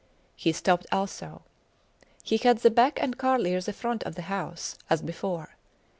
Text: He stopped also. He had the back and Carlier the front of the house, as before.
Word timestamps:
He 0.35 0.51
stopped 0.51 0.87
also. 0.91 1.43
He 2.23 2.37
had 2.37 2.57
the 2.57 2.71
back 2.71 2.97
and 2.99 3.19
Carlier 3.19 3.61
the 3.61 3.71
front 3.71 4.01
of 4.01 4.15
the 4.15 4.23
house, 4.33 4.75
as 4.89 4.99
before. 5.03 5.57